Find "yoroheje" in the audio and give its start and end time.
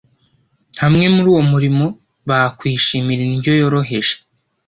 3.61-4.15